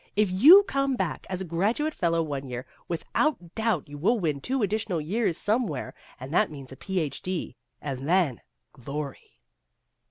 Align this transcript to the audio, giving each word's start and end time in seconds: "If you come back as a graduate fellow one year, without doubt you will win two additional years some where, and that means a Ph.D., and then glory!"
"If 0.15 0.31
you 0.31 0.63
come 0.63 0.95
back 0.95 1.27
as 1.29 1.41
a 1.41 1.45
graduate 1.45 1.93
fellow 1.93 2.23
one 2.23 2.47
year, 2.47 2.65
without 2.87 3.53
doubt 3.53 3.87
you 3.87 3.99
will 3.99 4.19
win 4.19 4.41
two 4.41 4.63
additional 4.63 4.99
years 4.99 5.37
some 5.37 5.67
where, 5.67 5.93
and 6.19 6.33
that 6.33 6.49
means 6.49 6.71
a 6.71 6.75
Ph.D., 6.75 7.55
and 7.79 8.09
then 8.09 8.41
glory!" 8.73 9.37